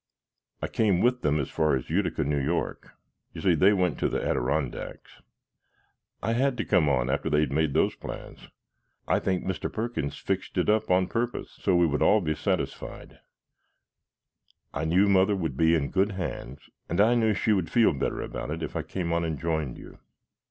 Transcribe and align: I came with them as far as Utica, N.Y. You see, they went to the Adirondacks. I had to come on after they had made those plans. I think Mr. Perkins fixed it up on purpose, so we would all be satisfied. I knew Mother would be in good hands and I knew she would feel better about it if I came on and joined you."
I 0.63 0.67
came 0.67 0.99
with 1.01 1.21
them 1.21 1.39
as 1.39 1.51
far 1.51 1.75
as 1.75 1.91
Utica, 1.91 2.23
N.Y. 2.23 2.71
You 3.33 3.41
see, 3.41 3.53
they 3.53 3.71
went 3.71 3.99
to 3.99 4.09
the 4.09 4.19
Adirondacks. 4.19 5.21
I 6.23 6.33
had 6.33 6.57
to 6.57 6.65
come 6.65 6.89
on 6.89 7.07
after 7.07 7.29
they 7.29 7.41
had 7.41 7.51
made 7.51 7.75
those 7.75 7.93
plans. 7.93 8.47
I 9.07 9.19
think 9.19 9.45
Mr. 9.45 9.71
Perkins 9.71 10.17
fixed 10.17 10.57
it 10.57 10.69
up 10.71 10.89
on 10.89 11.05
purpose, 11.05 11.51
so 11.61 11.75
we 11.75 11.85
would 11.85 12.01
all 12.01 12.19
be 12.19 12.33
satisfied. 12.33 13.19
I 14.73 14.85
knew 14.85 15.07
Mother 15.07 15.35
would 15.35 15.55
be 15.55 15.75
in 15.75 15.91
good 15.91 16.13
hands 16.13 16.67
and 16.89 16.99
I 16.99 17.13
knew 17.13 17.35
she 17.35 17.53
would 17.53 17.69
feel 17.69 17.93
better 17.93 18.21
about 18.21 18.49
it 18.49 18.63
if 18.63 18.75
I 18.75 18.81
came 18.81 19.13
on 19.13 19.23
and 19.23 19.37
joined 19.37 19.77
you." 19.77 19.99